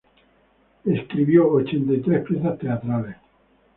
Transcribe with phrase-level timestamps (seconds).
[0.83, 3.17] Escribió ochenta y tres piezas teatrales.